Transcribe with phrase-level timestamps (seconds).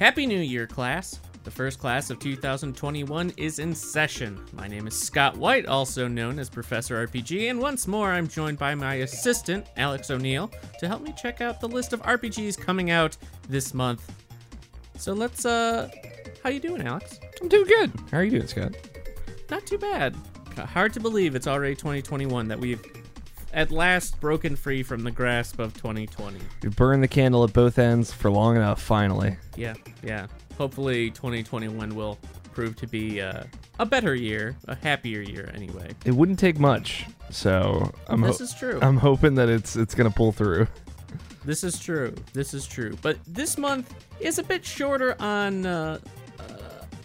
[0.00, 1.20] Happy New Year, class!
[1.44, 4.42] The first class of 2021 is in session.
[4.54, 8.58] My name is Scott White, also known as Professor RPG, and once more I'm joined
[8.58, 12.90] by my assistant, Alex O'Neill, to help me check out the list of RPGs coming
[12.90, 13.14] out
[13.50, 14.10] this month.
[14.96, 15.90] So let's, uh,
[16.42, 17.20] how you doing, Alex?
[17.42, 17.92] I'm doing good.
[18.10, 18.74] How are you doing, Scott?
[19.50, 20.16] Not too bad.
[20.56, 22.82] Hard to believe it's already 2021 that we've
[23.52, 26.38] at last broken free from the grasp of 2020.
[26.62, 29.36] We burned the candle at both ends for long enough, finally.
[29.56, 30.26] Yeah, yeah.
[30.56, 32.18] Hopefully 2021 will
[32.52, 33.44] prove to be uh,
[33.78, 35.90] a better year, a happier year anyway.
[36.04, 38.78] It wouldn't take much, so I'm This ho- is true.
[38.82, 40.66] I'm hoping that it's it's gonna pull through.
[41.44, 42.14] This is true.
[42.34, 42.96] This is true.
[43.00, 46.10] But this month is a bit shorter on uh, uh,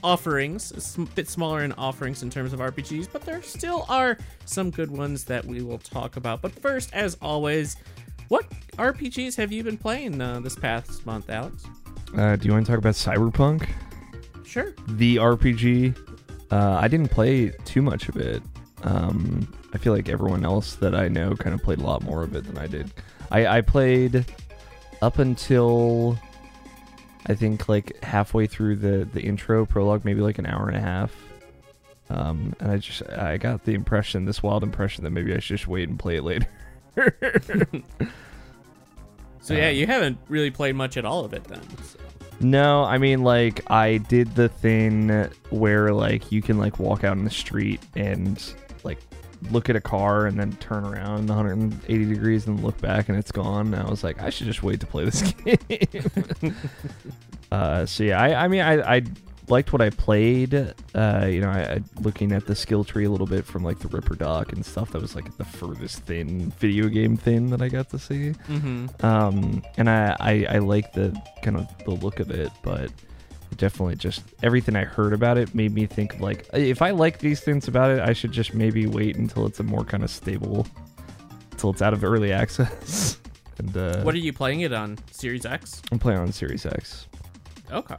[0.05, 4.17] offerings, it's a bit smaller in offerings in terms of RPGs, but there still are
[4.45, 6.41] some good ones that we will talk about.
[6.43, 7.75] But first, as always,
[8.27, 8.45] what
[8.77, 11.63] RPGs have you been playing uh, this past month, Alex?
[12.15, 13.67] Uh, do you want to talk about Cyberpunk,
[14.45, 14.73] Sure.
[14.89, 15.97] the RPG?
[16.51, 18.43] Uh, I didn't play too much of it.
[18.83, 22.21] Um, I feel like everyone else that I know kind of played a lot more
[22.23, 22.93] of it than I did.
[23.31, 24.23] I, I played
[25.01, 26.17] up until
[27.27, 30.81] I think like halfway through the the intro prologue, maybe like an hour and a
[30.81, 31.13] half.
[32.09, 35.57] Um, and I just I got the impression, this wild impression, that maybe I should
[35.57, 36.47] just wait and play it later.
[39.41, 41.61] So yeah, Uh, you haven't really played much at all of it then.
[41.83, 41.99] so.
[42.39, 45.09] No, I mean like I did the thing
[45.51, 48.41] where like you can like walk out in the street and
[49.51, 53.31] look at a car and then turn around 180 degrees and look back and it's
[53.31, 53.73] gone.
[53.73, 56.55] And I was like, I should just wait to play this game.
[57.51, 59.01] uh, so yeah, I, I mean I, I
[59.49, 60.53] liked what I played.
[60.93, 63.79] Uh, you know, I, I looking at the skill tree a little bit from like
[63.79, 64.91] the Ripper Doc and stuff.
[64.91, 68.33] That was like the furthest thin video game thing that I got to see.
[68.47, 69.05] Mm-hmm.
[69.05, 72.91] Um, and I, I, I like the kind of the look of it, but
[73.57, 77.39] definitely just everything I heard about it made me think like if I like these
[77.41, 80.65] things about it, I should just maybe wait until it's a more kind of stable,
[81.51, 83.17] until it's out of early access.
[83.57, 84.97] and uh, What are you playing it on?
[85.11, 85.81] Series X?
[85.91, 87.07] I'm playing on Series X,
[87.71, 87.95] Okay.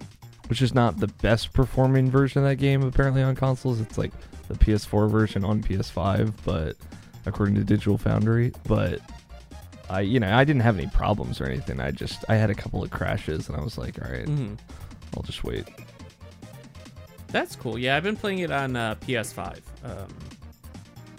[0.48, 3.80] which is not the best performing version of that game apparently on consoles.
[3.80, 4.12] It's like
[4.48, 6.76] the PS4 version on PS5, but
[7.26, 9.00] according to Digital Foundry, but.
[9.88, 11.78] I, you know, I didn't have any problems or anything.
[11.78, 14.54] I just, I had a couple of crashes, and I was like, all right, Mm-hmm.
[15.14, 15.66] I'll just wait.
[17.28, 17.78] That's cool.
[17.78, 20.08] Yeah, I've been playing it on uh, PS5 um,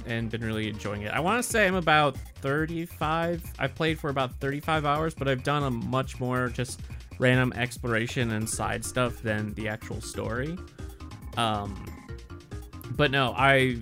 [0.06, 1.12] and been really enjoying it.
[1.12, 3.44] I want to say I'm about 35.
[3.60, 6.82] I've played for about 35 hours, but I've done a much more just
[7.20, 10.58] random exploration and side stuff than the actual story.
[11.36, 12.08] Um,
[12.92, 13.80] but no, I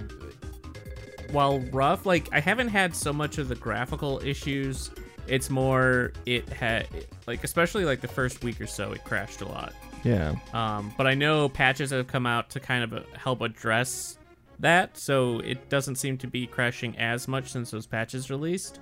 [1.31, 4.91] while rough, like I haven't had so much of the graphical issues.
[5.27, 6.87] It's more it had
[7.27, 9.73] like especially like the first week or so, it crashed a lot.
[10.05, 10.35] Yeah.
[10.53, 14.19] Um, but I know patches have come out to kind of uh, help address
[14.59, 18.79] that, so it doesn't seem to be crashing as much since those patches released.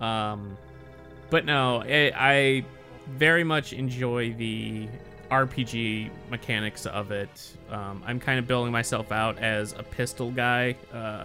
[0.00, 0.56] Um,
[1.30, 2.64] but no, I, I
[3.16, 4.86] very much enjoy the
[5.30, 7.56] RPG mechanics of it.
[7.70, 11.24] Um, I'm kind of building myself out as a pistol guy uh,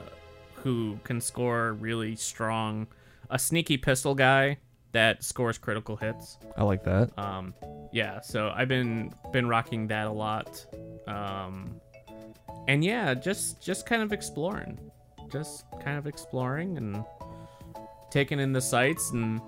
[0.55, 2.87] who can score really strong,
[3.29, 4.57] a sneaky pistol guy
[4.91, 6.37] that scores critical hits.
[6.57, 7.17] I like that.
[7.17, 7.53] Um,
[7.91, 10.65] yeah, so I've been been rocking that a lot.
[11.07, 11.79] Um,
[12.67, 14.79] and yeah, just just kind of exploring,
[15.31, 17.03] just kind of exploring and
[18.11, 19.41] taking in the sights and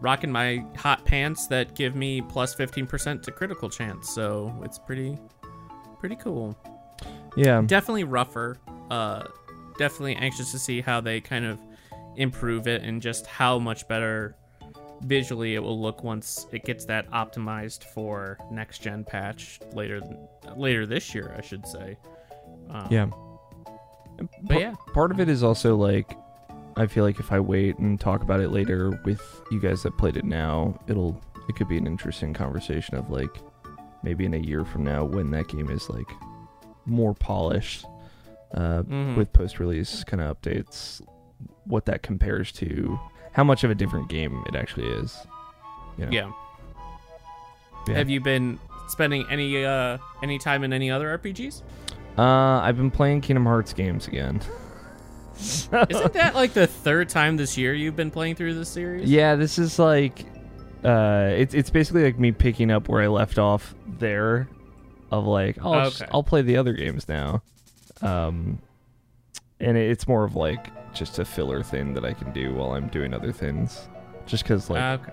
[0.00, 4.08] rocking my hot pants that give me plus 15% to critical chance.
[4.14, 5.18] So it's pretty
[5.98, 6.56] pretty cool.
[7.36, 7.62] Yeah.
[7.66, 8.58] Definitely rougher.
[8.90, 9.24] Uh,
[9.78, 11.60] definitely anxious to see how they kind of
[12.16, 14.34] improve it and just how much better
[15.02, 20.00] visually it will look once it gets that optimized for next gen patch later
[20.56, 21.96] later this year, I should say.
[22.70, 23.06] Um, Yeah.
[24.42, 26.16] But yeah, Part of it is also like
[26.76, 29.96] I feel like if I wait and talk about it later with you guys that
[29.98, 33.30] played it now, it'll it could be an interesting conversation of like
[34.02, 36.08] maybe in a year from now when that game is like
[36.86, 37.84] more polished
[38.54, 39.16] uh, Mhm.
[39.16, 41.02] with post-release kind of updates,
[41.64, 42.98] what that compares to,
[43.38, 45.16] how much of a different game it actually is.
[45.96, 46.10] You know?
[46.10, 46.32] Yeah.
[47.86, 47.94] Yeah.
[47.94, 48.58] Have you been
[48.88, 51.62] spending any uh any time in any other RPGs?
[52.18, 52.22] Uh,
[52.60, 54.40] I've been playing Kingdom Hearts games again.
[55.38, 59.08] Isn't that like the third time this year you've been playing through this series?
[59.08, 60.24] Yeah, this is like,
[60.82, 64.48] uh, it's it's basically like me picking up where I left off there,
[65.12, 67.42] of like, oh, I'll, just- I'll play the other games now,
[68.02, 68.58] um,
[69.60, 72.72] and it- it's more of like just a filler thing that I can do while
[72.72, 73.88] I'm doing other things,
[74.26, 75.12] just because like, okay.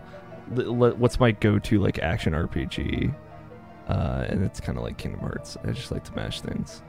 [0.52, 3.14] li- li- what's my go-to like action RPG,
[3.88, 5.58] uh, and it's kind of like Kingdom Hearts.
[5.64, 6.82] I just like to mash things,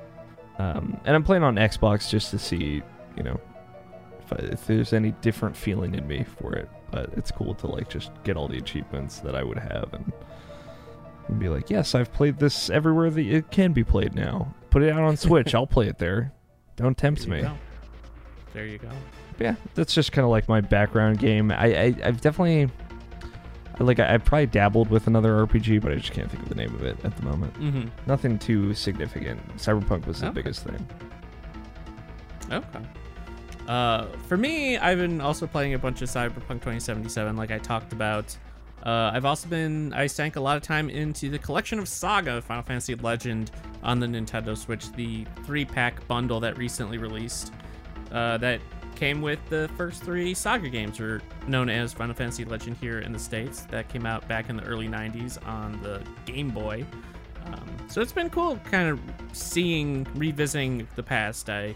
[0.59, 2.83] um, and I'm playing on Xbox just to see,
[3.17, 3.41] you know,
[4.25, 6.69] if, I, if there's any different feeling in me for it.
[6.91, 10.13] But it's cool to like just get all the achievements that I would have and,
[11.27, 14.55] and be like, yes, I've played this everywhere that it can be played now.
[14.71, 16.33] Put it out on Switch, I'll play it there.
[16.77, 17.43] Don't tempt There me.
[17.43, 17.57] go.
[18.57, 18.89] There you go.
[19.37, 21.51] But yeah, that's just kind of like my background game.
[21.51, 22.71] I, I I've definitely
[23.79, 26.55] like I, I've probably dabbled with another RPG, but I just can't think of the
[26.55, 27.53] name of it at the moment.
[27.61, 27.89] Mm-hmm.
[28.07, 29.39] Nothing too significant.
[29.59, 30.35] Cyberpunk was the Okay.
[30.37, 30.89] biggest thing.
[32.51, 32.79] Okay.
[33.69, 37.93] Uh, for me, I've been also playing a bunch of Cyberpunk 2077, like I talked
[37.93, 38.35] about.
[38.85, 42.41] Uh, I've also been I sank a lot of time into the collection of Saga
[42.41, 43.51] Final Fantasy Legend
[43.83, 47.53] on the Nintendo Switch, the three-pack bundle that recently released.
[48.13, 48.61] Uh, that
[48.95, 53.13] came with the first three Saga games, or known as Final Fantasy Legend here in
[53.13, 53.63] the states.
[53.67, 56.85] That came out back in the early '90s on the Game Boy.
[57.47, 59.01] Um, so it's been cool, kind of
[59.33, 61.49] seeing, revisiting the past.
[61.49, 61.75] I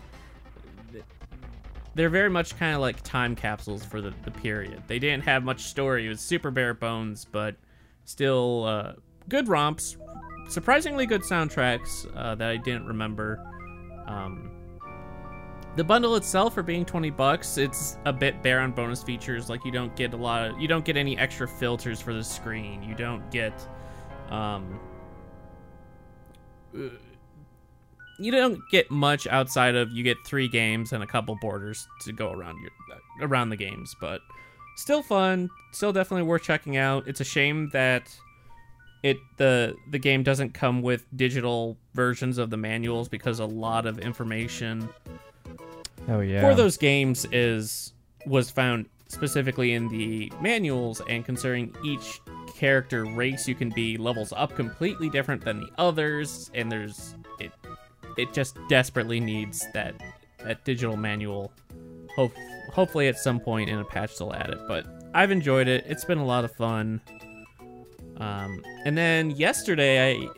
[1.95, 4.83] they're very much kind of like time capsules for the, the period.
[4.87, 6.07] They didn't have much story.
[6.07, 7.57] It was super bare bones, but
[8.05, 8.93] still uh,
[9.29, 9.97] good romps,
[10.49, 13.45] surprisingly good soundtracks uh, that I didn't remember.
[14.07, 14.51] Um,
[15.77, 19.49] the bundle itself, for being twenty bucks, it's a bit bare on bonus features.
[19.49, 22.25] Like you don't get a lot of, you don't get any extra filters for the
[22.25, 22.83] screen.
[22.83, 23.53] You don't get,
[24.31, 24.81] um,
[26.77, 26.89] uh,
[28.19, 32.13] you don't get much outside of you get three games and a couple borders to
[32.13, 34.21] go around your around the games, but
[34.77, 37.07] still fun, still definitely worth checking out.
[37.07, 38.15] It's a shame that
[39.03, 43.87] it the the game doesn't come with digital versions of the manuals because a lot
[43.87, 44.89] of information
[46.11, 46.41] Oh yeah.
[46.41, 47.93] for those games is
[48.27, 52.21] was found specifically in the manuals and considering each
[52.55, 57.53] character race you can be levels up completely different than the others and there's it
[58.19, 59.95] it just desperately needs that
[60.45, 61.53] that digital manual.
[62.17, 62.33] Hope
[62.73, 64.85] hopefully at some point in a patch they'll add it but
[65.15, 65.85] i've enjoyed it.
[65.89, 67.01] It's been a lot of fun.
[68.19, 70.29] Um, and then yesterday i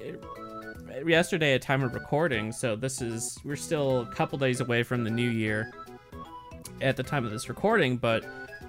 [1.06, 5.04] yesterday at time of recording so this is we're still a couple days away from
[5.04, 5.72] the new year
[6.80, 8.24] at the time of this recording but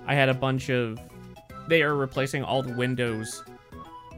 [0.07, 0.99] i had a bunch of
[1.67, 3.43] they are replacing all the windows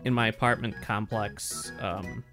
[0.03, 2.23] in my apartment complex um,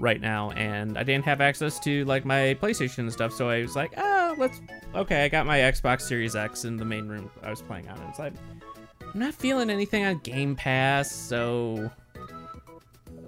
[0.00, 3.60] right now and i didn't have access to like my playstation and stuff so i
[3.62, 4.60] was like ah let's
[4.94, 7.96] okay i got my xbox series x in the main room i was playing on
[7.98, 8.32] it it's like
[9.02, 11.90] i'm not feeling anything on game pass so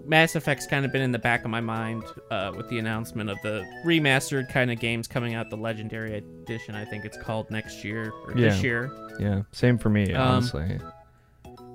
[0.07, 3.29] Mass Effect's kind of been in the back of my mind uh, with the announcement
[3.29, 7.51] of the remastered kind of games coming out, the Legendary Edition, I think it's called
[7.51, 8.91] next year or this year.
[9.19, 10.79] yeah, same for me, Um, honestly.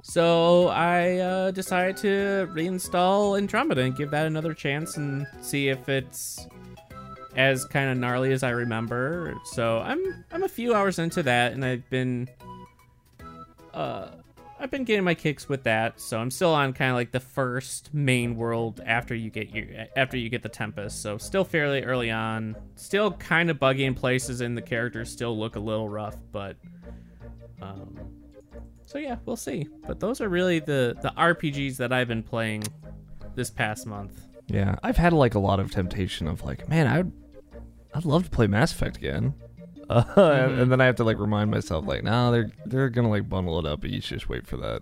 [0.04, 5.88] So I uh, decided to reinstall Andromeda and give that another chance and see if
[5.90, 6.48] it's
[7.36, 9.34] as kind of gnarly as I remember.
[9.46, 12.28] So I'm I'm a few hours into that, and I've been
[13.74, 14.08] uh
[14.62, 16.00] I've been getting my kicks with that.
[16.00, 19.66] So I'm still on kind of like the first main world after you get your
[19.98, 21.02] after you get the Tempest.
[21.02, 25.38] So still fairly early on, still kind of buggy in places, and the characters still
[25.38, 26.58] look a little rough, but.
[27.60, 28.00] Um,
[28.86, 29.68] so yeah, we'll see.
[29.88, 32.64] But those are really the the RPGs that I've been playing
[33.34, 34.28] this past month.
[34.48, 37.12] Yeah, I've had like a lot of temptation of like, man, I'd
[37.96, 39.34] I'd love to play Mass Effect again.
[39.92, 40.62] Uh, Mhm.
[40.62, 43.60] and then I have to like remind myself like, nah, they're they're gonna like bundle
[43.60, 44.82] it up, but you should just wait for that.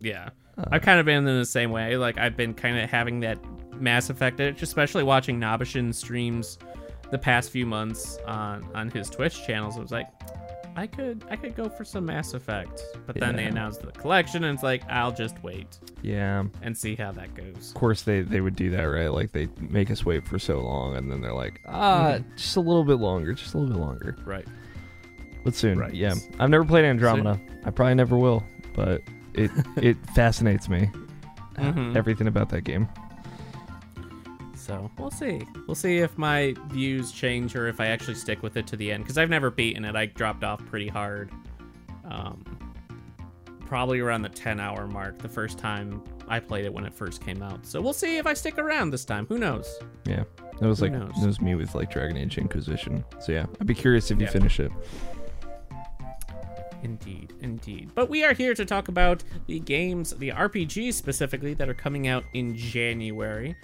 [0.00, 0.30] Yeah.
[0.58, 1.96] Uh, I've kind of been in the same way.
[1.96, 3.38] Like I've been kind of having that
[3.80, 6.58] Mass Effect itch, especially watching Nabashin streams
[7.10, 9.76] the past few months on on his Twitch channels.
[9.76, 10.08] I was like,
[10.80, 14.44] I could I could go for some Mass Effect, but then they announced the collection,
[14.44, 17.68] and it's like I'll just wait yeah, and see how that goes.
[17.68, 19.12] of course they they would do that, right?
[19.12, 22.36] Like they make us wait for so long, and then they're like, ah, Mhm.
[22.36, 24.46] just a little bit longer, just a little bit longer, Right.
[25.44, 25.78] but soon.
[25.78, 25.92] Right.
[25.92, 27.38] Yeah, I've never played Andromeda.
[27.66, 28.42] I probably never will,
[28.74, 29.02] but
[29.34, 30.90] it it fascinates me.
[31.56, 31.94] Mhm.
[31.94, 32.88] Everything about that game.
[34.70, 35.42] So we'll see.
[35.66, 38.92] We'll see if my views change or if I actually stick with it to the
[38.92, 39.02] end.
[39.02, 39.96] Because I've never beaten it.
[39.96, 41.32] I dropped off pretty hard.
[42.04, 42.44] Um,
[43.66, 47.20] probably around the 10 hour mark the first time I played it when it first
[47.20, 47.66] came out.
[47.66, 49.26] So we'll see if I stick around this time.
[49.26, 49.68] Who knows?
[50.06, 50.22] Yeah,
[50.60, 51.14] that was Who like knows?
[51.20, 53.04] that was me with like Dragon Age Inquisition.
[53.18, 54.70] So yeah, I'd be curious if you finish it.
[56.84, 57.90] Indeed, indeed.
[57.96, 62.06] But we are here to talk about the games, the RPGs specifically, that are coming
[62.06, 63.56] out in January.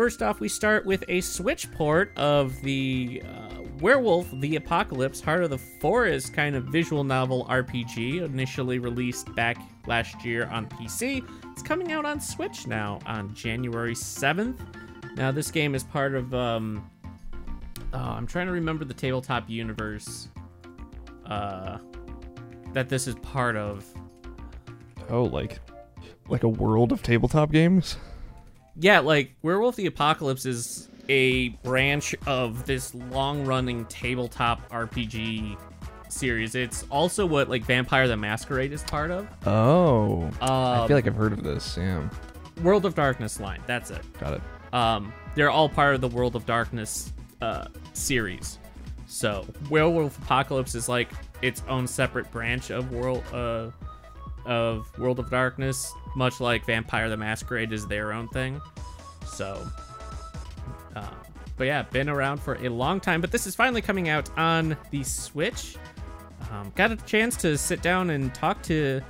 [0.00, 5.44] First off, we start with a Switch port of the uh, Werewolf the Apocalypse Heart
[5.44, 11.22] of the Forest kind of visual novel RPG, initially released back last year on PC.
[11.52, 14.56] It's coming out on Switch now on January 7th.
[15.16, 16.32] Now, this game is part of.
[16.32, 16.90] Um,
[17.92, 20.28] oh, I'm trying to remember the tabletop universe.
[21.26, 21.76] Uh,
[22.72, 23.84] that this is part of.
[25.10, 25.60] Oh, like
[26.26, 27.98] like a world of tabletop games.
[28.80, 35.56] Yeah, like Werewolf the Apocalypse is a branch of this long-running tabletop RPG
[36.08, 36.54] series.
[36.54, 39.28] It's also what like Vampire the Masquerade is part of.
[39.46, 41.76] Oh, I Um, feel like I've heard of this.
[41.76, 42.08] Yeah,
[42.62, 43.60] World of Darkness line.
[43.66, 44.00] That's it.
[44.18, 44.42] got it.
[44.72, 48.58] Um, they're all part of the World of Darkness uh, series.
[49.06, 51.10] So Werewolf Apocalypse is like
[51.42, 53.70] its own separate branch of World uh,
[54.46, 58.60] of World of Darkness, much like Vampire the Masquerade is their own thing.
[59.26, 59.66] So,
[60.94, 61.10] uh,
[61.56, 63.20] but yeah, been around for a long time.
[63.20, 65.76] But this is finally coming out on the Switch.
[66.50, 69.00] Um, got a chance to sit down and talk to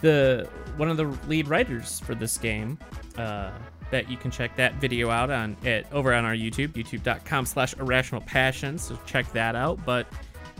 [0.00, 2.78] the one of the lead writers for this game.
[3.16, 3.50] Uh,
[3.90, 7.74] that you can check that video out on it over on our YouTube, youtube.com slash
[7.74, 8.78] irrational passion.
[8.78, 9.84] So check that out.
[9.84, 10.06] But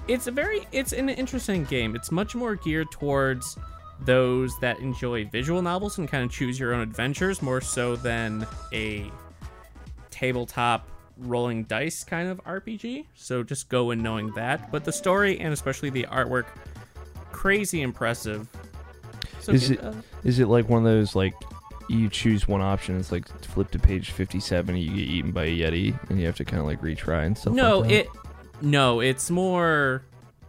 [0.09, 1.95] it's a very it's an interesting game.
[1.95, 3.57] It's much more geared towards
[4.05, 8.47] those that enjoy visual novels and kind of choose your own adventures more so than
[8.73, 9.11] a
[10.11, 10.89] tabletop
[11.19, 13.07] rolling dice kind of RPG.
[13.15, 14.71] So just go in knowing that.
[14.71, 16.47] But the story and especially the artwork,
[17.31, 18.49] crazy impressive.
[19.41, 19.93] So Is get, it- uh,
[20.25, 21.35] Is it like one of those like
[21.89, 25.45] you choose one option, it's like flip to page fifty-seven, and you get eaten by
[25.47, 27.53] a yeti, and you have to kind of like retry and stuff.
[27.53, 27.95] no, like that?
[27.97, 28.09] it
[28.63, 30.03] no, it's more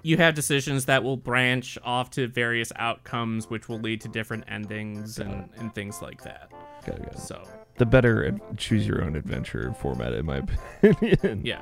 [0.04, 4.44] you have decisions that will branch off to various outcomes which will lead to different
[4.48, 6.52] endings and, and things like that.
[6.86, 7.20] Got it, got it.
[7.20, 7.44] So
[7.78, 10.38] the better choose your own adventure format, in my
[10.84, 11.42] opinion.
[11.44, 11.62] yeah.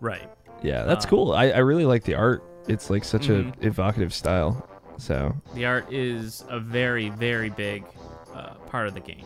[0.00, 0.28] Right.
[0.62, 1.32] Yeah, that's Um, cool.
[1.32, 2.42] I, I really like the art.
[2.68, 3.60] It's like such Mhm.
[3.62, 4.68] a evocative style.
[4.98, 7.84] So The art is a very, very big
[8.34, 9.24] uh, part of the game.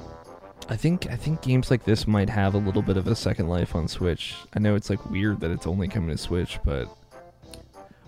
[0.68, 3.48] I think I think games like this might have a little bit of a second
[3.48, 4.34] life on Switch.
[4.54, 6.88] I know it's like weird that it's only coming to Switch, but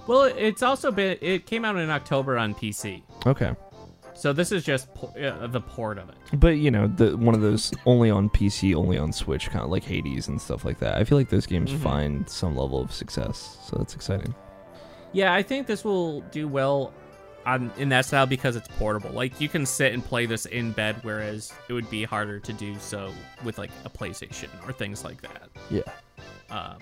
[0.08, 3.02] Well, it's also been it came out in October on PC.
[3.26, 3.54] okay.
[4.14, 6.16] So this is just po- uh, the port of it.
[6.40, 9.70] But you know, the one of those only on PC, only on Switch, kind of
[9.70, 10.96] like Hades and stuff like that.
[10.96, 11.78] I feel like those games Mhm.
[11.78, 14.34] find some level of success, so that's exciting.
[15.12, 16.92] Yeah, I think this will do well
[17.46, 19.10] on in that style because it's portable.
[19.10, 22.52] Like you can sit and play this in bed, whereas it would be harder to
[22.52, 23.12] do so
[23.44, 25.48] with like a PlayStation or things like that.
[25.70, 25.82] Yeah.
[26.50, 26.74] Uh,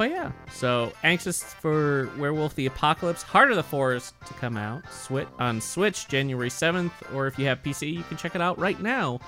[0.00, 4.82] but yeah, so anxious for Werewolf the Apocalypse Heart of the Forest to come out
[5.38, 8.80] on Switch January 7th, or if you have PC, you can check it out right
[8.80, 9.20] now.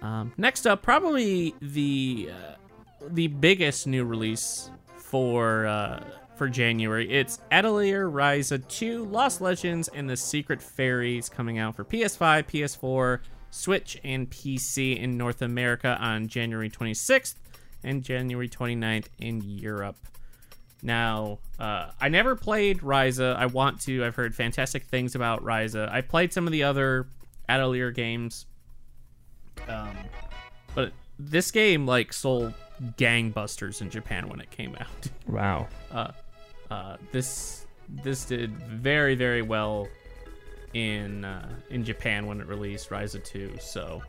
[0.00, 2.54] Um, next up, probably the uh,
[3.10, 6.02] the biggest new release for uh,
[6.36, 7.12] for January.
[7.12, 13.18] It's Atelier Ryza 2 Lost Legends and the Secret Fairies coming out for PS5, PS4,
[13.50, 17.34] Switch, and PC in North America on January 26th
[17.84, 19.96] and January 29th in Europe.
[20.82, 23.36] Now, uh, I never played Ryza.
[23.36, 24.04] I want to.
[24.04, 25.90] I've heard fantastic things about Ryza.
[25.90, 27.06] I played some of the other
[27.48, 28.46] Atelier games.
[29.68, 29.96] Um,
[30.74, 32.54] but this game like sold
[32.98, 34.88] gangbusters in Japan when it came out.
[35.28, 35.68] Wow.
[35.90, 36.10] Uh,
[36.70, 39.88] uh, this this did very very well
[40.74, 43.56] in uh, in Japan when it released Ryza 2.
[43.60, 44.02] So,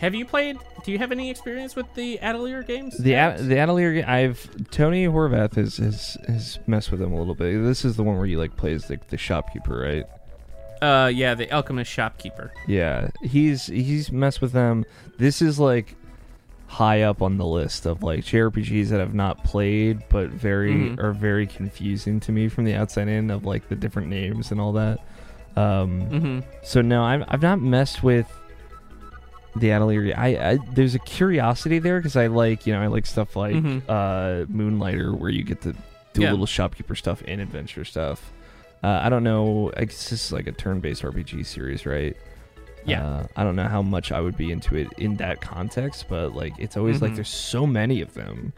[0.00, 0.58] have you played?
[0.84, 2.96] Do you have any experience with the Atelier games?
[2.98, 3.14] The?
[3.14, 7.62] Ad- the Atelier, I've Tony Horvath has, has has messed with them a little bit.
[7.62, 10.04] This is the one where you like plays the, the shopkeeper, right?
[10.82, 12.52] uh yeah, the Alchemist Shopkeeper.
[12.66, 14.84] Yeah, he's he's messed with them.
[15.16, 15.94] This is like
[16.66, 20.98] high up on the list of like JRPGs that I've not played, but very Mhm.
[21.02, 24.60] are very confusing to me from the outside in of like the different names and
[24.60, 24.98] all that.
[25.56, 26.40] Um, Mm-hmm.
[26.64, 28.26] So no, I've I've not messed with
[29.56, 30.14] the Atelier.
[30.16, 33.54] I, I there's a curiosity there because I like you know I like stuff like
[33.56, 33.82] Mhm.
[33.88, 35.72] uh, Moonlighter where you get to
[36.12, 36.30] do Yeah.
[36.30, 38.32] a little shopkeeper stuff and adventure stuff.
[38.82, 39.72] Uh, I don't know.
[39.76, 42.16] I guess this is like a turn-based RPG series, right?
[42.84, 43.04] Yeah.
[43.04, 46.34] Uh, I don't know how much I would be into it in that context, but
[46.34, 47.16] like it's always like Mhm.
[47.16, 48.52] there's so many of them.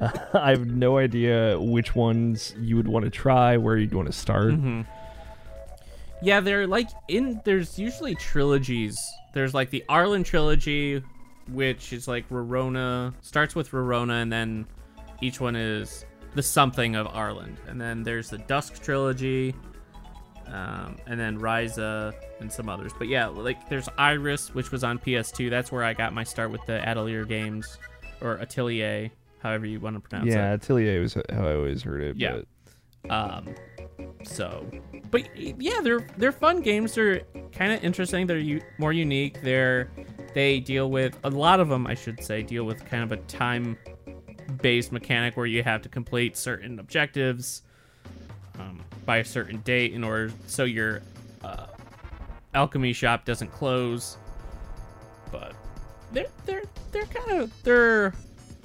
[0.00, 4.06] Uh, I have no idea which ones you would want to try, where you'd want
[4.08, 4.52] to start.
[4.54, 4.82] hmm
[6.22, 7.40] Yeah, they're like in.
[7.44, 8.98] There's usually trilogies.
[9.34, 11.02] There's like the Arland trilogy,
[11.48, 14.66] which is like Rorona starts with Rorona, and then
[15.20, 17.56] each one is the something of Arland.
[17.68, 19.54] And then there's the Dusk trilogy,
[20.46, 22.92] um, and then Ryza and some others.
[22.98, 25.50] But yeah, like there's Iris, which was on PS2.
[25.50, 27.78] That's where I got my start with the Atelier games,
[28.20, 29.10] or Atelier,
[29.40, 30.36] however you want to pronounce it.
[30.36, 32.16] Yeah, Atelier was how I always heard it.
[32.16, 32.32] Yeah.
[32.32, 32.46] but-
[33.10, 33.54] Um,
[34.22, 34.64] so,
[35.12, 36.94] but yeah, they're they're fun games.
[36.94, 37.20] They're
[37.52, 38.26] kind of interesting.
[38.26, 39.40] They're u- more unique.
[39.42, 39.90] They're
[40.34, 43.18] they deal with a lot of them, I should say, deal with kind of a
[43.24, 43.76] time
[44.62, 47.62] based mechanic where you have to complete certain objectives
[48.58, 51.02] um, by a certain date in order so your
[51.44, 51.66] uh,
[52.54, 54.16] alchemy shop doesn't close.
[55.30, 55.52] But
[56.12, 58.14] they're they're they're kind of they're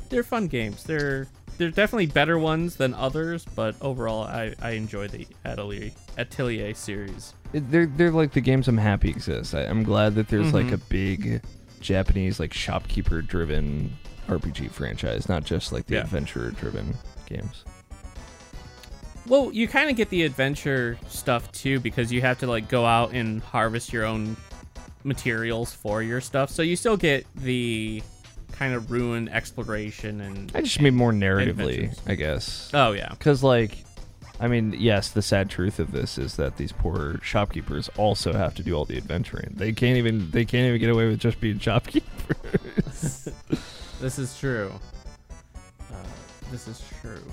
[0.07, 0.85] they're fun games.
[0.85, 1.27] They're
[1.57, 7.33] they're definitely better ones than others, but overall, I, I enjoy the Atelier Atelier series.
[7.53, 9.53] It- they're they're like the games I'm happy exist.
[9.55, 10.73] I, I'm glad that there's like Mhm.
[10.73, 11.41] a big
[11.79, 13.95] Japanese like shopkeeper driven
[14.27, 16.01] RPG franchise, not just like the Yeah.
[16.01, 16.95] adventurer driven
[17.27, 17.63] games.
[19.27, 22.85] Well, you kind of get the adventure stuff too because you have to like go
[22.85, 24.37] out and harvest your own
[25.03, 26.49] materials for your stuff.
[26.49, 28.01] So you still get the
[28.57, 32.01] kind of ruined exploration and I just mean more narratively, Adventures.
[32.07, 32.71] I guess.
[32.73, 33.77] oh yeah, Because, like,
[34.39, 38.53] I mean, yes, the sad truth of this is that these poor shopkeepers also have
[38.55, 39.53] to do all the adventuring.
[39.55, 43.29] They can't even they can't even get away with just being shopkeepers.
[43.99, 44.71] this is true.
[45.91, 45.95] Uh,
[46.51, 47.23] this is true.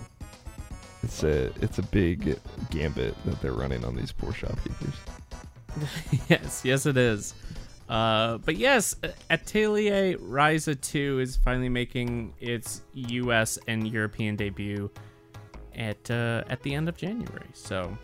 [1.02, 2.38] it's a it's a big
[2.70, 4.94] gambit that they're running on these poor shopkeepers.
[6.28, 7.34] yes, yes, it is.
[7.88, 8.96] Uh, but yes,
[9.30, 13.58] Atelier Ryza 2 is finally making its U.S.
[13.68, 14.90] and European debut
[15.74, 17.46] at uh, at the end of January.
[17.52, 17.96] So,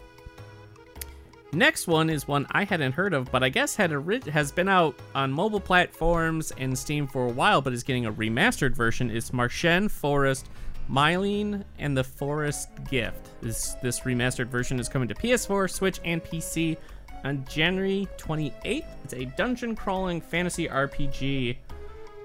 [1.52, 4.68] next one is one I hadn't heard of, but I guess had ori- has been
[4.68, 9.10] out on mobile platforms and Steam for a while, but is getting a remastered version.
[9.10, 10.48] Is Marchen Forest.
[10.90, 13.30] Mylene and the Forest Gift.
[13.40, 16.76] This this remastered version is coming to PS4, Switch, and PC
[17.24, 18.84] on January 28th.
[19.04, 21.56] It's a dungeon crawling fantasy RPG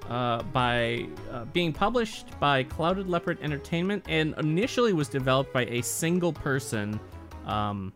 [0.10, 5.81] uh, by uh, being published by Clouded Leopard Entertainment and initially was developed by a
[5.81, 6.99] single person
[7.45, 7.91] um,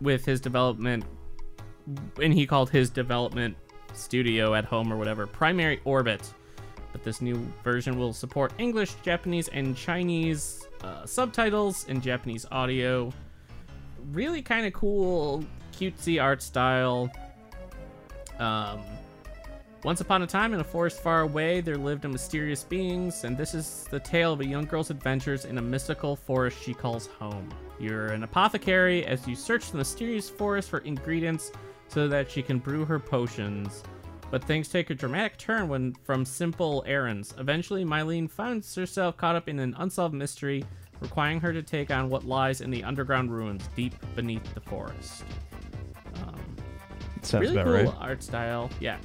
[0.00, 1.04] with his development,
[2.22, 3.56] and he called his development
[3.92, 6.32] studio at home or whatever Primary Orbit.
[6.92, 13.12] But this new version will support English, Japanese, and Chinese uh, subtitles and Japanese audio
[14.12, 17.10] really kind of cool, cutesy art style.
[18.38, 18.80] Um,
[19.82, 23.36] once upon a time, in a forest far away, there lived a mysterious beings, and
[23.36, 27.06] this is the tale of a young girl's adventures in a mystical forest she calls
[27.06, 27.48] home.
[27.78, 31.50] You're an apothecary as you search the mysterious forest for ingredients
[31.88, 33.82] so that she can brew her potions.
[34.30, 37.34] But things take a dramatic turn when from simple errands.
[37.38, 40.64] Eventually, Mylene finds herself caught up in an unsolved mystery,
[41.00, 45.24] requiring her to take on what lies in the underground ruins deep beneath the forest.
[46.16, 46.34] Um,
[47.22, 47.94] Sounds really about cool right.
[48.00, 48.98] art style, yeah.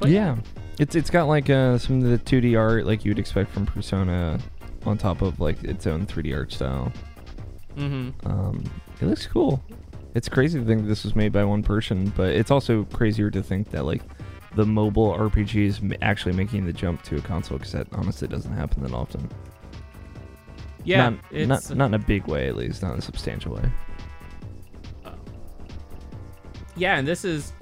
[0.00, 0.36] But yeah.
[0.78, 4.38] It's it's got like uh, some of the 2D art like you'd expect from Persona
[4.86, 6.92] on top of like its own 3D art style.
[7.76, 8.28] Mm-hmm.
[8.28, 8.64] Um,
[9.00, 9.62] it looks cool.
[10.14, 13.42] It's crazy to think this was made by one person, but it's also crazier to
[13.42, 14.02] think that like
[14.54, 18.52] the mobile RPG is actually making the jump to a console because that honestly doesn't
[18.52, 19.28] happen that often.
[20.84, 23.54] Yeah, not, it's not not in a big way at least, not in a substantial
[23.54, 23.70] way.
[26.76, 27.52] yeah, and this is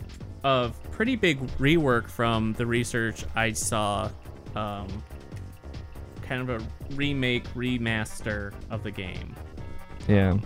[0.45, 4.11] a pretty big rework from the research I saw.
[4.55, 4.89] Um,
[6.23, 9.35] kind of a remake, remaster of the game.
[10.09, 10.39] Yeah,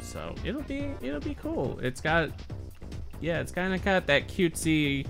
[0.00, 1.78] So it'll be it'll be cool.
[1.82, 2.30] It's got
[3.20, 5.06] yeah, it's kind of got that cutesy,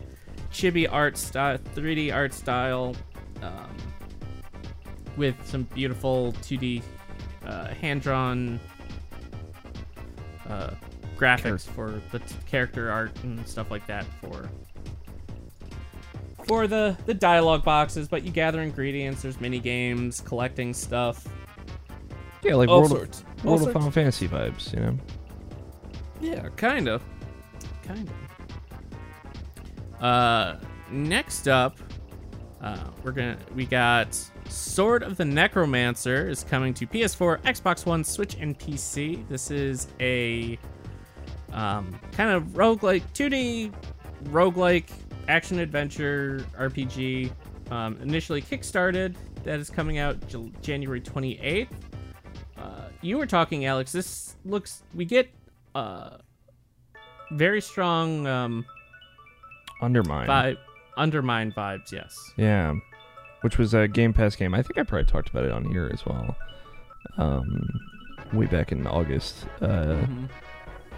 [0.52, 2.94] chibi art style, 3D art style,
[3.42, 3.76] um,
[5.16, 6.82] with some beautiful 2D
[7.46, 8.60] uh, hand drawn
[10.48, 10.70] uh,
[11.16, 14.48] graphics for the t- character art and stuff like that for
[16.46, 18.06] for the the dialogue boxes.
[18.08, 19.22] But you gather ingredients.
[19.22, 21.26] There's mini games, collecting stuff.
[22.42, 23.20] yeah, like All World, sorts.
[23.20, 23.72] of, All World of.
[23.72, 24.98] Final Fantasy vibes, you know.
[26.20, 27.02] Yeah, kind of.
[27.82, 30.02] Kind of.
[30.02, 30.56] Uh,
[30.90, 31.78] next up,
[32.60, 34.18] uh, we're gonna we got
[34.48, 39.26] Sword of the Necromancer is coming to PS4, Xbox One, Switch, and PC.
[39.28, 40.58] This is a
[41.52, 43.72] Um, kind of roguelike, 2D
[44.24, 44.90] roguelike
[45.28, 47.32] action adventure RPG.
[47.70, 49.14] Um, initially kickstarted.
[49.44, 51.68] That is coming out J- January 28th.
[52.58, 53.90] Uh, you were talking, Alex.
[53.92, 54.82] This looks.
[54.94, 55.30] We get
[55.74, 56.18] uh,
[57.32, 58.64] very strong um,
[59.80, 60.28] Undermine.
[60.28, 60.58] vibe,
[60.96, 61.90] undermine vibes.
[61.92, 62.16] Yes.
[62.36, 62.74] Yeah,
[63.42, 64.54] which was a Game Pass game.
[64.54, 66.36] I think I probably talked about it on here as well.
[67.18, 67.80] Um,
[68.32, 69.46] way back in August.
[69.60, 69.66] Uh,
[70.06, 70.28] Mhm.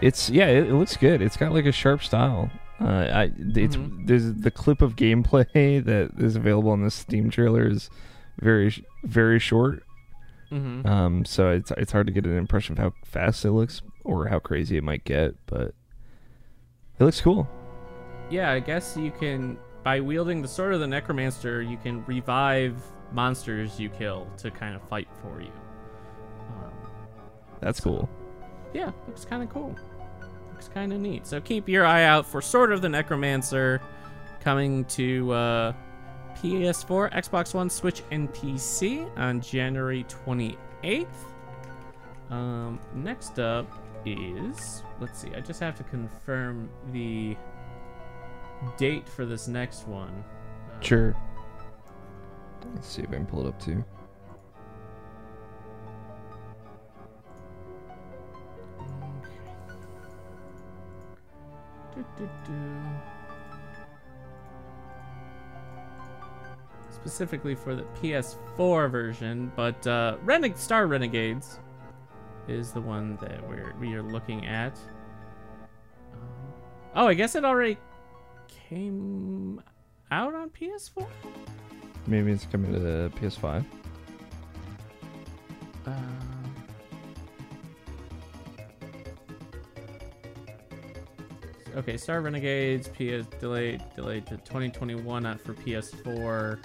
[0.00, 1.20] it's yeah, it, it looks good.
[1.22, 2.50] It's got like a sharp style.
[2.80, 4.06] Uh, I it's Mhm.
[4.06, 7.90] there's the clip of gameplay that is available in the Steam trailer is
[8.40, 9.82] very very short.
[10.50, 10.86] Mhm.
[10.86, 14.28] Um, so it's it's hard to get an impression of how fast it looks or
[14.28, 15.74] how crazy it might get, but
[16.98, 17.46] it looks cool.
[18.30, 22.76] Yeah, I guess you can by wielding the sword of the necromancer, you can revive
[23.10, 25.50] monsters you kill to kind of fight for you.
[26.50, 26.72] Um,
[27.62, 28.06] That's cool.
[28.74, 29.74] yeah, looks kind of cool.
[30.52, 31.26] Looks kind of neat.
[31.26, 33.80] So keep your eye out for Sword of the Necromancer
[34.40, 35.72] coming to uh,
[36.36, 41.06] PS4, Xbox One, Switch, and PC on January 28th.
[42.28, 43.66] Um, next up
[44.04, 45.34] is let's see.
[45.34, 47.38] I just have to confirm the
[48.76, 50.24] date for this next one.
[50.70, 51.16] Uh, Sure.
[52.74, 53.84] Let's see if I can pull it up too.
[61.94, 62.52] Do, do, do.
[66.90, 70.16] Specifically for the PS4 version, but uh,
[70.56, 71.58] Star Renegades
[72.48, 74.78] is the one that we're we are looking at.
[76.12, 76.52] Um,
[76.94, 77.78] oh, I guess it already
[78.48, 79.62] came
[80.10, 81.06] out on PS4.
[82.06, 83.64] Maybe it's coming to the PS5.
[85.86, 86.54] Um,
[91.76, 96.58] okay, Star Renegades PS delayed delayed to 2021, not for PS4.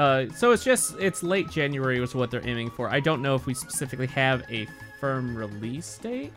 [0.00, 2.88] Uh, so it's just it's late January was what they're aiming for.
[2.88, 4.66] I don't know if we specifically have a
[4.98, 6.32] firm release date.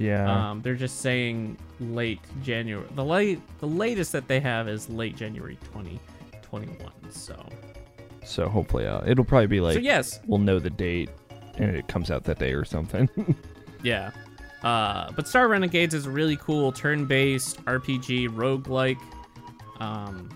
[0.00, 0.50] Yeah.
[0.50, 2.84] Um, they're just saying late January.
[2.96, 6.90] The late, the latest that they have is late January 2021.
[7.10, 7.36] So,
[8.24, 11.10] so hopefully, uh, it'll probably be like so yes, we'll know the date
[11.54, 13.08] and it comes out that day or something.
[13.84, 14.10] yeah.
[14.64, 18.98] Uh, but Star Renegades is a really cool turn-based RPG roguelike
[19.78, 20.28] um,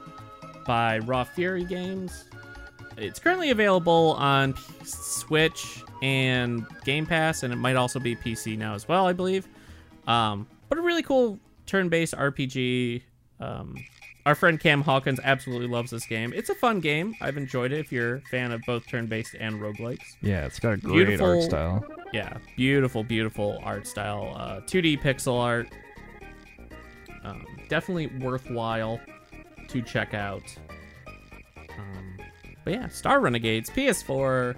[0.64, 2.26] by Raw Fury Games.
[2.96, 8.74] It's currently available on Switch and Game Pass, and it might also be PC now
[8.74, 9.48] as well, I believe.
[10.06, 13.02] Um, but a really cool turn-based RPG.
[13.40, 13.76] Um,
[14.26, 16.32] our friend Cam Hawkins absolutely loves this game.
[16.34, 17.14] It's a fun game.
[17.20, 17.78] I've enjoyed it.
[17.80, 20.16] If you're a fan of both turn-based and roguelikes.
[20.20, 21.84] yeah, it's got a great Beautiful- art style.
[22.12, 24.34] Yeah, beautiful, beautiful art style.
[24.36, 25.68] Uh, 2D pixel art.
[27.24, 29.00] Um, definitely worthwhile
[29.68, 30.42] to check out.
[32.64, 34.56] But yeah, Star Renegades PS4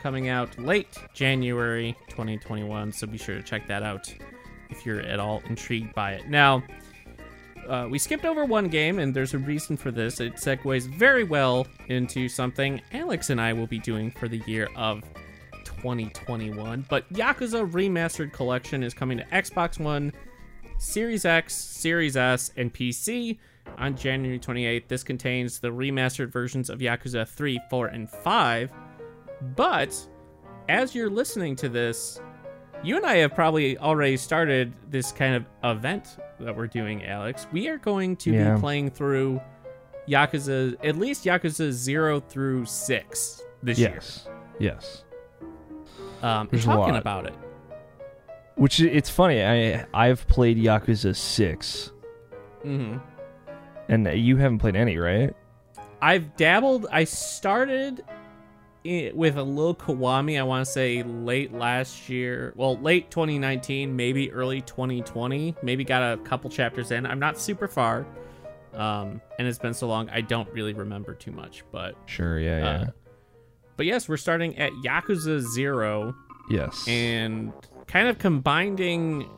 [0.00, 2.92] coming out late January 2021.
[2.92, 4.12] So be sure to check that out
[4.70, 6.28] if you're at all intrigued by it.
[6.28, 6.62] Now,
[7.68, 10.20] uh, we skipped over one game, and there's a reason for this.
[10.20, 14.68] It segues very well into something Alex and I will be doing for the year
[14.76, 15.02] of
[15.64, 16.86] 2021.
[16.88, 20.12] But Yakuza Remastered Collection is coming to Xbox One,
[20.78, 23.38] Series X, Series S, and PC
[23.78, 24.88] on January 28th.
[24.88, 28.70] This contains the remastered versions of Yakuza 3, 4, and 5.
[29.56, 29.96] But
[30.68, 32.20] as you're listening to this,
[32.82, 37.46] you and I have probably already started this kind of event that we're doing, Alex.
[37.52, 38.54] We are going to Yeah.
[38.54, 39.40] be playing through
[40.06, 44.28] Yakuza, at least Yakuza 0 through 6 this year Yes.
[44.60, 45.04] Yes.
[46.22, 47.34] um, There's talking about it.
[48.56, 49.42] Which it's funny.
[49.44, 51.92] I I've played Yakuza six,
[52.62, 52.96] hmm
[53.88, 55.32] and you haven't played any, right?
[56.02, 56.86] I've dabbled.
[56.90, 58.02] I started
[58.84, 60.38] with a little Kiwami.
[60.38, 62.52] I want to say late last year.
[62.56, 65.54] Well, late 2019, maybe early 2020.
[65.62, 67.06] Maybe got a couple chapters in.
[67.06, 68.06] I'm not super far,
[68.74, 70.08] um, and it's been so long.
[70.10, 71.62] I don't really remember too much.
[71.70, 72.40] But Sure.
[72.40, 72.58] Yeah.
[72.58, 72.66] Yeah.
[72.66, 72.86] uh,
[73.76, 76.14] but yes, we're starting at Yakuza Zero.
[76.50, 76.86] yes.
[76.88, 77.52] and
[77.86, 79.28] kind of combining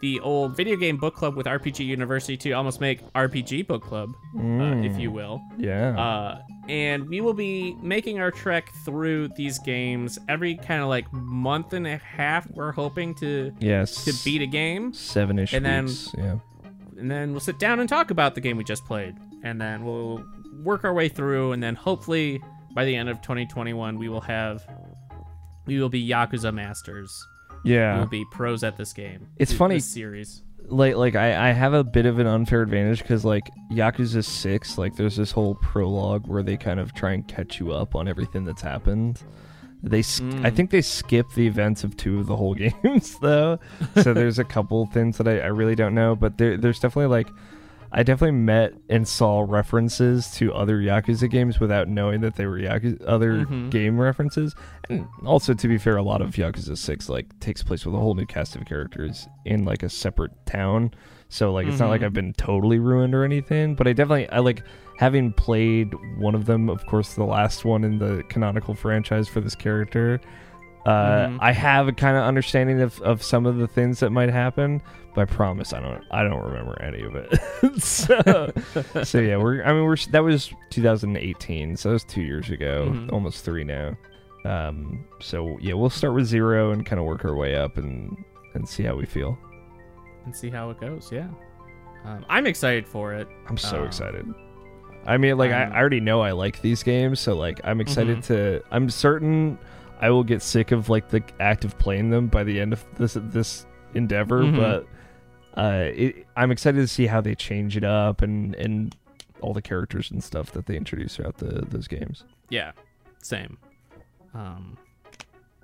[0.00, 4.10] the old video game book club with RPG University to almost make RPG book club,
[4.36, 4.40] uh,
[4.82, 5.40] if Mm, you will.
[5.56, 5.98] Yeah.
[5.98, 11.10] Uh, and we will be making our trek through these games every kind of like
[11.12, 12.46] month and a half.
[12.50, 14.04] We're hoping to yes.
[14.04, 16.14] to beat a game, seven-ish and then- weeks.
[16.18, 16.36] yeah.
[16.98, 19.84] and then we'll sit down and talk about the game we just played, and then
[19.84, 20.22] we'll
[20.62, 22.42] work our way through, and then hopefully
[22.74, 24.66] by the end of 2021, we will have
[25.66, 27.26] we will be Yakuza masters.
[27.64, 27.98] Yeah.
[27.98, 29.26] We'll be pros at this game.
[29.38, 30.42] It's Th- funny- this series.
[30.68, 34.78] like like I, I have a bit of an unfair advantage because like Yakuza Six,
[34.78, 38.08] like there's this whole prologue where they kind of try and catch you up on
[38.08, 39.22] everything that's happened.
[39.82, 40.56] They sk- I Mm.
[40.56, 43.58] think they skip the events of two of the whole games though,
[44.02, 46.16] so there's a couple things that I, I really don't know.
[46.16, 47.28] But there there's definitely like
[47.96, 52.58] I definitely met and saw references to other Yakuza games without knowing that they were
[52.58, 53.70] Yakuza other Mhm.
[53.70, 54.54] game references.
[54.90, 57.98] And also, to be fair, a lot of Yakuza Six like takes place with a
[57.98, 60.90] whole new cast of characters in like a separate town.
[61.28, 62.04] So like, it's not like Mhm.
[62.06, 63.76] I've been totally ruined or anything.
[63.76, 64.62] But I definitely I like
[64.98, 66.68] having played one of them.
[66.68, 70.20] Of course, the last one in the canonical franchise for this character.
[70.86, 71.38] Uh, Mhm.
[71.40, 74.82] I have a kind of understanding of, of some of the things that might happen,
[75.14, 77.80] but I promise I don't I don't remember any of it.
[77.82, 78.52] so,
[79.02, 82.90] so yeah, we're I mean we're that was 2018, so that was two years ago,
[82.92, 83.12] Mhm.
[83.12, 83.96] almost three now.
[84.44, 88.14] Um, so yeah, we'll start with zero and kind of work our way up and
[88.54, 89.38] and see how we feel.
[90.26, 91.10] and see how it goes.
[91.12, 91.28] Yeah,
[92.04, 93.26] um, I'm excited for it.
[93.48, 94.26] I'm so Um, excited.
[95.06, 98.18] I mean, like I, I'm- already know I like these games, so like I'm excited
[98.18, 98.26] Mhm.
[98.26, 98.62] to.
[98.70, 99.58] I'm certain
[100.04, 102.84] I will get sick of like the act of playing them by the end of
[102.98, 104.56] this this endeavor, Mhm.
[104.56, 104.86] but
[105.60, 108.94] uh, it, I'm excited to see how they change it up and and
[109.40, 112.24] all the characters and stuff that they introduce throughout the those games.
[112.50, 112.72] Yeah,
[113.22, 113.56] same.
[114.34, 114.76] Um,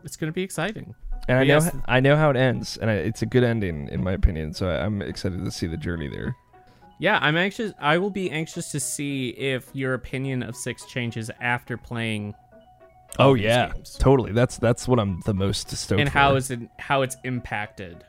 [0.05, 0.95] it's gonna be exciting.
[1.29, 3.89] And I know yes- I know how it ends, and I, it's a good ending
[3.89, 4.55] in my opinion.
[4.55, 6.35] So I, I'm excited to see the journey there.
[6.99, 7.73] Yeah, I'm anxious.
[7.81, 12.35] I will be anxious to see if your opinion of six changes after playing.
[13.19, 13.97] Oh yeah, games.
[13.99, 14.33] totally.
[14.33, 16.19] That's that's what I'm the most stoked and for.
[16.19, 18.05] how is it how it's impacted.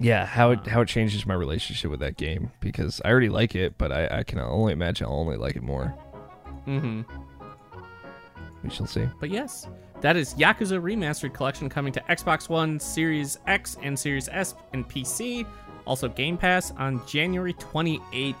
[0.00, 3.28] Yeah, how it Uh, how it changes my relationship with that game because I already
[3.28, 5.94] like it, but I, I can only imagine I'll only like it more.
[6.66, 7.02] Mm-hmm.
[8.62, 9.06] We shall see.
[9.20, 9.66] But yes,
[10.00, 14.88] that is Yakuza Remastered Collection coming to Xbox One, Series X, and Series S and
[14.88, 15.46] PC.
[15.84, 18.34] Also Game Pass on January 28th,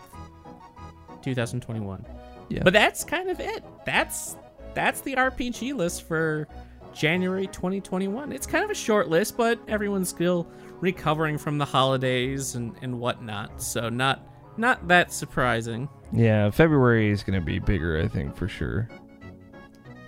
[1.22, 2.04] 2021.
[2.50, 2.62] Yeah.
[2.62, 3.64] But that's kind of it.
[3.86, 4.36] That's
[4.78, 6.46] that's the RPG list for
[6.94, 8.30] January 2021.
[8.30, 13.00] It's kind of a short list, but everyone's still recovering from the holidays and, and
[13.00, 13.60] whatnot.
[13.60, 14.24] So not
[14.56, 15.88] not that surprising.
[16.12, 18.88] Yeah, February is gonna be bigger, I think for sure.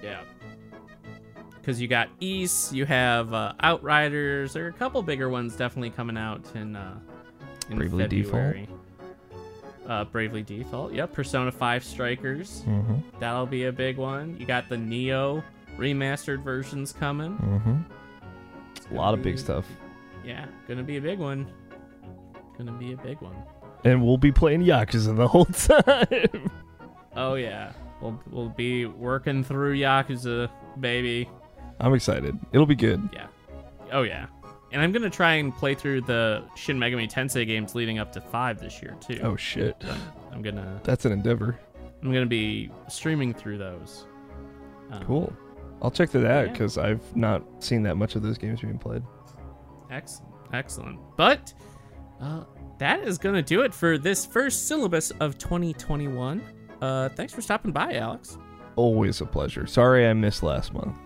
[0.05, 0.23] Yeah.
[1.57, 4.53] Because you got East, you have uh, Outriders.
[4.53, 6.97] There are a couple bigger ones definitely coming out in uh,
[7.71, 8.69] in Bravely Default.
[9.91, 10.93] Uh, Bravely Default.
[10.95, 11.13] Yep.
[11.13, 12.63] Persona 5 Strikers.
[12.67, 13.19] Mm-hmm.
[13.19, 14.37] That'll be a big one.
[14.39, 15.43] You got the Neo
[15.77, 17.33] remastered versions coming.
[17.39, 18.95] Mm-hmm.
[18.95, 19.67] A lot of big stuff,
[20.25, 21.51] Yeah, gonna be a big one.
[22.57, 23.35] Gonna be a big one.
[23.85, 26.51] and we'll be playing Yakuza the whole time.
[27.17, 31.29] Oh yeah, we'll we'll be working through Yakuza, baby.
[31.81, 32.39] I'm excited.
[32.53, 33.09] It'll be good.
[33.13, 33.27] Yeah.
[33.93, 34.27] Oh yeah.
[34.73, 38.21] And I'm gonna try and play through the Shin Megami Tensei games leading up to
[38.21, 39.19] five this year too.
[39.23, 39.83] Oh shit,
[40.33, 41.59] I'm gonna that's an endeavor.
[42.03, 44.07] I'm gonna be streaming through those.
[44.91, 45.33] Um, Cool.
[45.83, 46.53] I'll check that out Yeah.
[46.53, 49.03] because I've not seen that much of those games being played.
[49.91, 50.33] Excellent.
[50.53, 50.99] Excellent.
[51.17, 51.53] But
[52.21, 52.45] uh,
[52.79, 56.43] that is gonna do it for this first syllabus of 2021.
[56.81, 58.39] Uh, thanks for stopping by, Alex.
[58.77, 59.67] Always a pleasure.
[59.67, 60.97] Sorry I missed last month.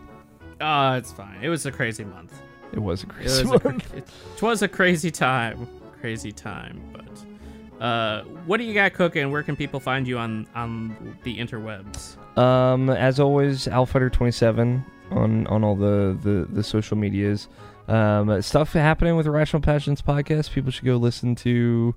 [0.61, 1.39] Uh, it's fine.
[1.43, 2.33] It was a crazy month.
[2.75, 5.69] It was a It crazy was a, cra- it, it was a crazy time.
[6.01, 6.81] Crazy time.
[6.93, 9.31] But uh, what do you got cooking?
[9.31, 12.17] Where can people find you on on the interwebs?
[12.39, 17.49] Um, as always, Alfighter27 on on all the the, the social medias.
[17.87, 20.53] Um, stuff happening with Rational Passions podcast.
[20.53, 21.95] People should go listen to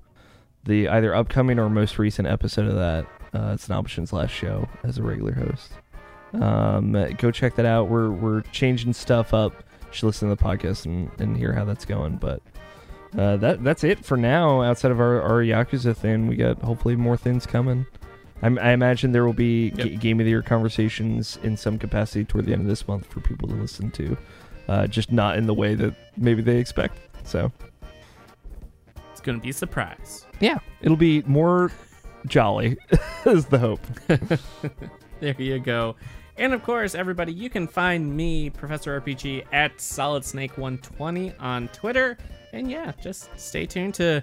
[0.64, 3.06] the either upcoming or most recent episode of that.
[3.34, 5.72] Uh, it's an options last show as a regular host.
[6.34, 7.88] Um, go check that out.
[7.88, 9.64] We're we're changing stuff up.
[9.90, 12.16] Should listen to the podcast and, and hear how that's going.
[12.16, 12.42] But
[13.16, 14.62] uh, that that's it for now.
[14.62, 17.86] Outside of our, our Yakuza thing, we got hopefully more things coming.
[18.42, 19.86] I'm, I imagine there will be Yep.
[19.86, 23.06] g- game of the year conversations in some capacity toward the end of this month
[23.06, 24.16] for people to listen to,
[24.68, 26.98] uh, just not in the way that maybe they expect.
[27.24, 27.50] So
[29.10, 30.24] It's gonna be a surprise.
[30.38, 31.72] yeah, it'll be more
[32.26, 32.76] jolly,
[33.26, 33.80] is the hope.
[35.20, 35.96] There you go.
[36.38, 42.16] And of course, everybody, you can find me, Professor RPG, at SolidSnake120 on Twitter.
[42.52, 44.22] And yeah, just stay tuned to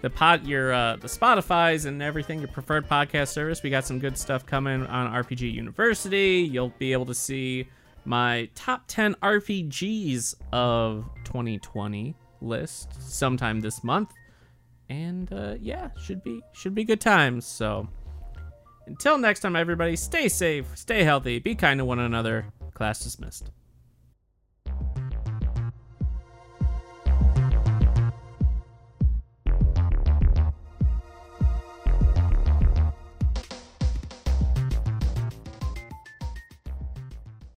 [0.00, 3.62] the pot your uh, the Spotify's and everything, your preferred podcast service.
[3.62, 6.48] We got some good stuff coming on RPG University.
[6.50, 7.68] You'll be able to see
[8.06, 14.12] my top 10 RPGs of 2020 list sometime this month.
[14.88, 17.46] And uh, yeah, should be should be good times.
[17.46, 17.88] So
[18.86, 22.46] Until next time, everybody, stay safe, stay healthy, be kind to one another.
[22.74, 23.50] Class dismissed.